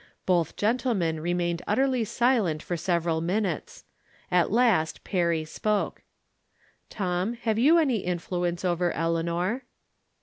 Both 0.25 0.55
gen 0.55 0.79
tlemen 0.79 1.21
remained 1.21 1.61
utterly 1.67 2.03
silent 2.05 2.63
for 2.63 2.75
several 2.75 3.21
min 3.21 3.43
utes. 3.43 3.83
At 4.31 4.49
last 4.51 5.03
Perry 5.03 5.45
spoke:" 5.45 6.01
Tom, 6.89 7.33
have 7.33 7.59
you 7.59 7.77
any 7.77 7.97
influence 7.97 8.65
over 8.65 8.91
Eleanor? 8.93 9.61